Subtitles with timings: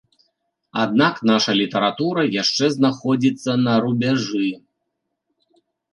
[0.83, 4.49] Аднак наша літаратура яшчэ знаходзіцца на рубяжы.